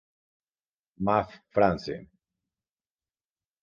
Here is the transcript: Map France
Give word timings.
Map 1.05 1.29
France 1.53 1.93